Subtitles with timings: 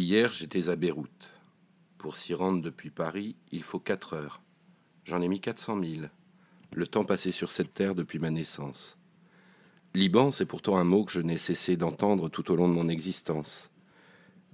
[0.00, 1.32] Hier, j'étais à Beyrouth.
[1.98, 4.40] Pour s'y rendre depuis Paris, il faut quatre heures.
[5.04, 6.12] J'en ai mis quatre cent mille.
[6.72, 8.96] Le temps passé sur cette terre depuis ma naissance.
[9.94, 12.88] Liban, c'est pourtant un mot que je n'ai cessé d'entendre tout au long de mon
[12.88, 13.72] existence.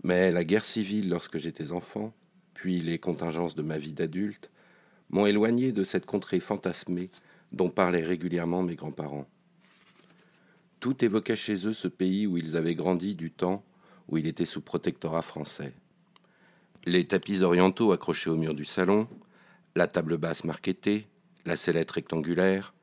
[0.03, 2.15] Mais la guerre civile lorsque j'étais enfant,
[2.55, 4.51] puis les contingences de ma vie d'adulte,
[5.11, 7.11] m'ont éloigné de cette contrée fantasmée
[7.53, 9.29] dont parlaient régulièrement mes grands-parents.
[10.81, 13.63] Tout évoquait chez eux ce pays où ils avaient grandi du temps
[14.09, 15.73] où il était sous protectorat français.
[16.85, 19.09] Les tapis orientaux accrochés au mur du salon,
[19.75, 21.07] la table basse marquetée,
[21.47, 22.75] la sellette rectangulaire,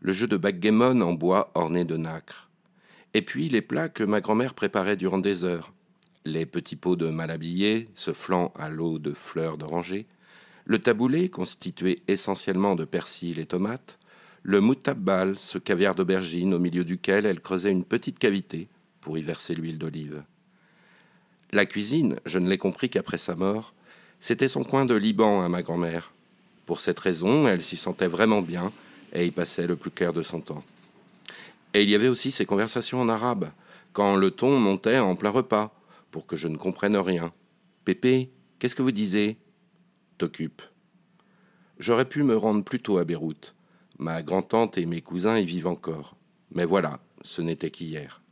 [0.00, 2.50] le jeu de backgammon en bois orné de nacre,
[3.14, 5.72] et puis les plats que ma grand-mère préparait durant des heures,
[6.24, 10.06] les petits pots de malhabillés se flanc à l'eau de fleurs d'oranger,
[10.64, 13.98] le taboulé constitué essentiellement de persil et tomates,
[14.42, 18.68] le moutabbal, ce caviar d'aubergine au milieu duquel elle creusait une petite cavité
[19.00, 20.22] pour y verser l'huile d'olive.
[21.54, 23.74] La cuisine, je ne l'ai compris qu'après sa mort,
[24.18, 26.12] c'était son coin de Liban à ma grand-mère.
[26.66, 28.72] Pour cette raison, elle s'y sentait vraiment bien
[29.12, 30.64] et y passait le plus clair de son temps.
[31.72, 33.52] Et il y avait aussi ces conversations en arabe,
[33.92, 35.72] quand le ton montait en plein repas,
[36.10, 37.32] pour que je ne comprenne rien.
[37.84, 39.36] Pépé, qu'est-ce que vous disiez?
[40.18, 40.60] T'occupe.
[41.78, 43.54] J'aurais pu me rendre plus tôt à Beyrouth.
[44.00, 46.16] Ma grand-tante et mes cousins y vivent encore.
[46.50, 48.23] Mais voilà, ce n'était qu'hier.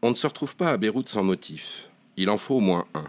[0.00, 1.90] On ne se retrouve pas à Beyrouth sans motif.
[2.16, 3.06] Il en faut au moins un.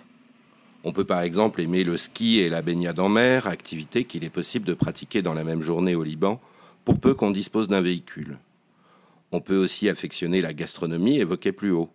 [0.84, 4.32] On peut par exemple aimer le ski et la baignade en mer, activité qu'il est
[4.32, 6.42] possible de pratiquer dans la même journée au Liban,
[6.86, 8.40] pour peu qu'on dispose d'un véhicule.
[9.32, 11.92] On peut aussi affectionner la gastronomie évoquée plus haut.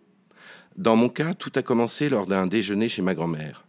[0.77, 3.65] Dans mon cas, tout a commencé lors d'un déjeuner chez ma grand-mère.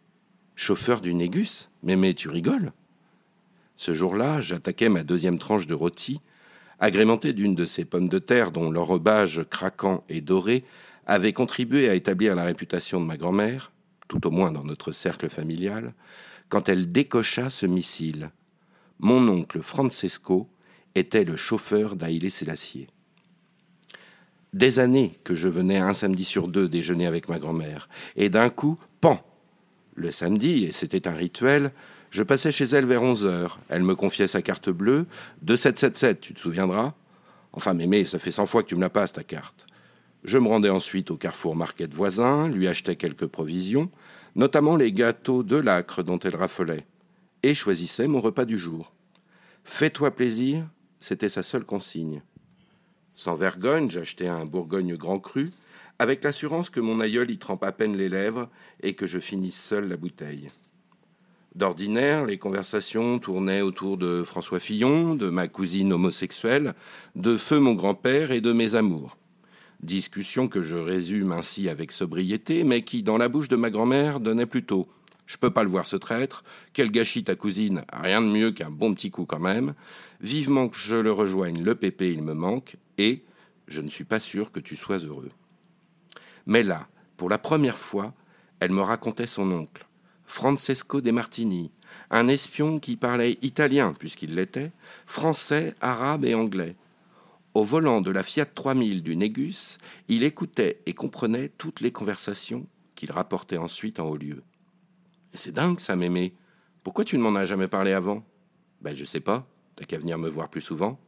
[0.54, 2.72] Chauffeur du Négus Mais mais tu rigoles?
[3.76, 6.20] Ce jour-là, j'attaquais ma deuxième tranche de rôti,
[6.78, 10.62] agrémentée d'une de ces pommes de terre dont l'enrobage craquant et doré
[11.06, 13.72] avait contribué à établir la réputation de ma grand-mère,
[14.08, 15.94] tout au moins dans notre cercle familial,
[16.48, 18.30] quand elle décocha ce missile.
[18.98, 20.48] Mon oncle Francesco
[20.94, 22.88] était le chauffeur d'Aïlé Sélassié.
[24.52, 28.48] Des années que je venais un samedi sur deux déjeuner avec ma grand-mère, et d'un
[28.48, 29.20] coup, pan
[29.94, 31.72] Le samedi, et c'était un rituel,
[32.10, 33.58] je passais chez elle vers onze heures.
[33.68, 35.06] Elle me confiait sa carte bleue,
[35.42, 36.94] 2777, tu te souviendras?
[37.52, 39.66] Enfin, mémé, ça fait cent fois que tu me la passes, ta carte.
[40.26, 43.92] Je me rendais ensuite au carrefour Market voisin, lui achetais quelques provisions,
[44.34, 46.84] notamment les gâteaux de l'acre dont elle raffolait,
[47.44, 48.92] et choisissais mon repas du jour.
[49.62, 50.66] Fais-toi plaisir,
[50.98, 52.22] c'était sa seule consigne.
[53.14, 55.52] Sans vergogne, j'achetais un Bourgogne grand cru,
[56.00, 58.48] avec l'assurance que mon aïeul y trempe à peine les lèvres
[58.82, 60.48] et que je finisse seul la bouteille.
[61.54, 66.74] D'ordinaire, les conversations tournaient autour de François Fillon, de ma cousine homosexuelle,
[67.14, 69.16] de Feu mon grand-père et de mes amours.
[69.86, 74.18] Discussion que je résume ainsi avec sobriété, mais qui, dans la bouche de ma grand-mère,
[74.18, 74.88] donnait plutôt
[75.26, 76.42] Je peux pas le voir ce traître,
[76.72, 79.74] quel gâchis ta cousine, rien de mieux qu'un bon petit coup quand même,
[80.20, 83.22] vivement que je le rejoigne, le pépé il me manque, et
[83.68, 85.30] je ne suis pas sûr que tu sois heureux.
[86.46, 88.12] Mais là, pour la première fois,
[88.58, 89.86] elle me racontait son oncle,
[90.24, 91.70] Francesco de Martini,
[92.10, 94.72] un espion qui parlait italien, puisqu'il l'était,
[95.06, 96.74] français, arabe et anglais,
[97.56, 99.78] au volant de la Fiat 3000 du Négus,
[100.08, 104.42] il écoutait et comprenait toutes les conversations qu'il rapportait ensuite en haut lieu.
[105.32, 106.34] C'est dingue ça, mémé.
[106.82, 108.26] Pourquoi tu ne m'en as jamais parlé avant?
[108.82, 109.46] Ben, je sais pas.
[109.74, 111.00] T'as qu'à venir me voir plus souvent.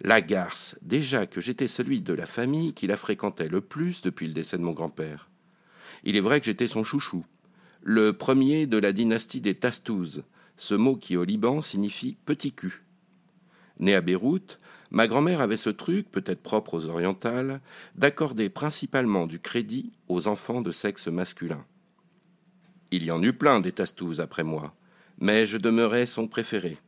[0.00, 4.28] La garce, déjà que j'étais celui de la famille qui la fréquentait le plus depuis
[4.28, 5.28] le décès de mon grand-père.
[6.04, 7.26] Il est vrai que j'étais son chouchou,
[7.82, 10.24] le premier de la dynastie des Tastouz,
[10.56, 12.82] ce mot qui au Liban signifie petit cul.
[13.78, 14.58] Né à Beyrouth,
[14.90, 17.60] Ma grand-mère avait ce truc, peut-être propre aux orientales,
[17.94, 21.64] d'accorder principalement du crédit aux enfants de sexe masculin.
[22.90, 24.74] Il y en eut plein des Tastouz après moi,
[25.20, 26.78] mais je demeurais son préféré.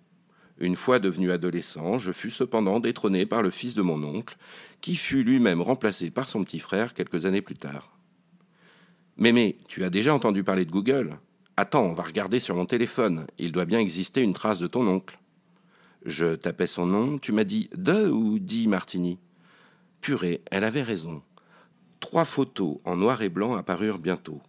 [0.58, 4.36] Une fois devenu adolescent, je fus cependant détrôné par le fils de mon oncle,
[4.80, 7.96] qui fut lui-même remplacé par son petit frère quelques années plus tard.
[9.16, 11.18] Mémé, tu as déjà entendu parler de Google?
[11.56, 13.26] Attends, on va regarder sur mon téléphone.
[13.38, 15.18] Il doit bien exister une trace de ton oncle.
[16.04, 17.18] Je tapais son nom.
[17.18, 19.18] Tu m'as dit de ou dit Martini
[20.00, 21.22] Purée, elle avait raison.
[22.00, 24.42] Trois photos en noir et blanc apparurent bientôt.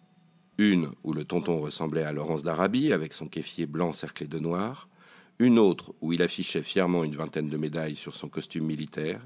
[0.58, 4.90] Une où le tonton ressemblait à Laurence d'Arabie avec son kéfier blanc cerclé de noir.
[5.38, 9.22] Une autre où il affichait fièrement une vingtaine de médailles sur son costume militaire.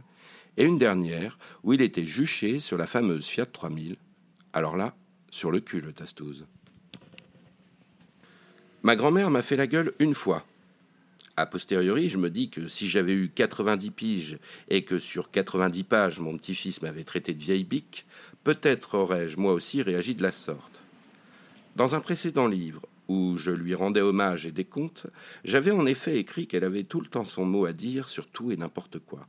[0.57, 3.95] Et une dernière où il était juché sur la fameuse Fiat 3000.
[4.51, 4.95] Alors là,
[5.31, 6.45] sur le cul, le tastouze.
[8.83, 10.45] Ma grand-mère m'a fait la gueule une fois,
[11.37, 14.39] a posteriori, je me dis que si j'avais eu 90 piges
[14.69, 18.07] et que sur 90 pages, mon petit-fils m'avait traité de vieille bique,
[18.43, 20.81] peut-être aurais-je moi aussi réagi de la sorte.
[21.75, 25.07] Dans un précédent livre, où je lui rendais hommage et des comptes,
[25.45, 28.51] j'avais en effet écrit qu'elle avait tout le temps son mot à dire sur tout
[28.51, 29.21] et n'importe quoi.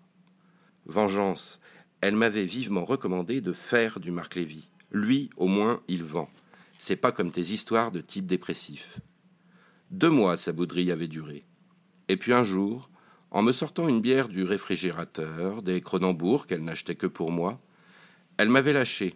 [0.87, 1.61] Vengeance,
[2.01, 4.71] elle m'avait vivement recommandé de faire du Marc Lévy.
[4.91, 6.31] Lui, au moins, il vend.
[6.79, 8.99] C'est pas comme tes histoires de type dépressif.
[9.91, 11.45] Deux mois sa bouderie avait duré.
[12.09, 12.89] Et puis un jour,
[13.31, 17.61] en me sortant une bière du réfrigérateur, des Cronenbourg qu'elle n'achetait que pour moi,
[18.39, 19.15] elle m'avait lâché.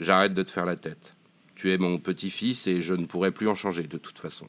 [0.00, 1.14] J'arrête de te faire la tête.
[1.54, 4.48] Tu es mon petit-fils et je ne pourrai plus en changer de toute façon.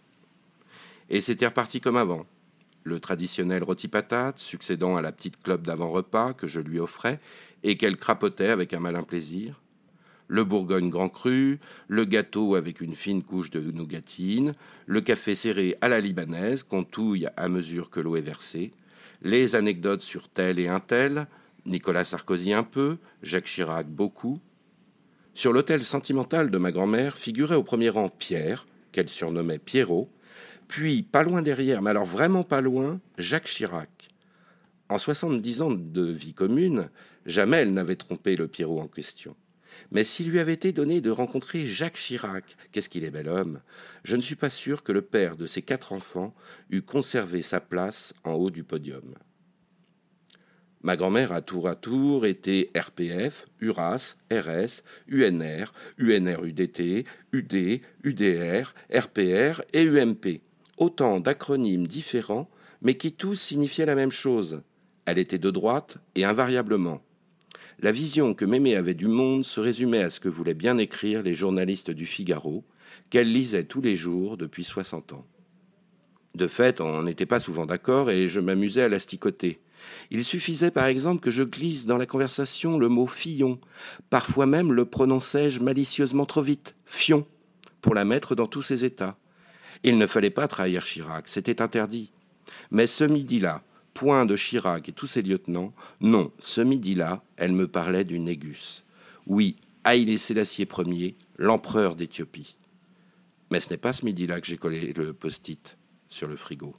[1.09, 2.25] Et c'était reparti comme avant.
[2.83, 7.19] Le traditionnel rôti patate, succédant à la petite clope d'avant-repas que je lui offrais
[7.63, 9.61] et qu'elle crapotait avec un malin plaisir
[10.27, 14.53] le Bourgogne Grand Cru, le gâteau avec une fine couche de nougatine,
[14.85, 18.71] le café serré à la libanaise qu'on touille à mesure que l'eau est versée,
[19.21, 21.27] les anecdotes sur tel et un tel,
[21.65, 24.39] Nicolas Sarkozy un peu, Jacques Chirac beaucoup.
[25.33, 30.09] Sur l'hôtel sentimental de ma grand-mère figurait au premier rang Pierre, qu'elle surnommait Pierrot,
[30.67, 34.07] puis pas loin derrière, mais alors vraiment pas loin, Jacques Chirac.
[34.89, 36.89] En soixante-dix ans de vie commune,
[37.25, 39.35] jamais elle n'avait trompé le Pierrot en question.
[39.91, 43.61] Mais s'il lui avait été donné de rencontrer Jacques Chirac, qu'est-ce qu'il est bel homme,
[44.03, 46.33] je ne suis pas sûr que le père de ses quatre enfants
[46.69, 49.15] eût conservé sa place en haut du podium.
[50.83, 59.61] Ma grand-mère a tour à tour été RPF, URAS, RS, UNR, UNR-UDT, UD, UDR, RPR
[59.73, 60.41] et UMP.
[60.77, 62.49] Autant d'acronymes différents,
[62.81, 64.61] mais qui tous signifiaient la même chose.
[65.05, 67.01] Elle était de droite et invariablement.
[67.79, 71.21] La vision que Mémé avait du monde se résumait à ce que voulaient bien écrire
[71.21, 72.65] les journalistes du Figaro,
[73.11, 75.27] qu'elle lisait tous les jours depuis soixante ans.
[76.33, 79.59] De fait, on n'était pas souvent d'accord et je m'amusais à l'asticoter.
[80.09, 83.59] Il suffisait par exemple que je glisse dans la conversation le mot Fillon.
[84.09, 87.27] Parfois même le prononçais-je malicieusement trop vite, Fion,
[87.81, 89.17] pour la mettre dans tous ses états.
[89.83, 92.11] Il ne fallait pas trahir Chirac, c'était interdit.
[92.71, 93.63] Mais ce midi-là,
[93.97, 98.83] point de Chirac et tous ses lieutenants, non, ce midi-là, elle me parlait du Négus.
[99.25, 102.57] Oui, Haïlé Sélassié Ier, l'empereur d'Éthiopie.
[103.49, 105.77] Mais ce n'est pas ce midi-là que j'ai collé le post-it
[106.09, 106.75] sur le frigo.